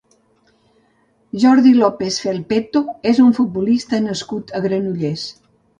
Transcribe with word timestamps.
Jordi 1.43 1.75
López 1.81 2.19
Felpeto 2.25 2.85
és 3.13 3.23
un 3.27 3.39
futbolista 3.41 4.05
nascut 4.11 4.57
a 4.57 4.65
Granollers. 4.69 5.33